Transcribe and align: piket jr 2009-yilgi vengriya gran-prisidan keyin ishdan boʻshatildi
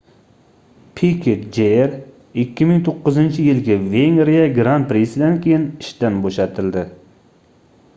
piket 0.99 1.41
jr 1.57 1.91
2009-yilgi 2.43 3.77
vengriya 3.93 4.49
gran-prisidan 4.57 5.39
keyin 5.45 5.71
ishdan 5.87 6.21
boʻshatildi 6.27 6.89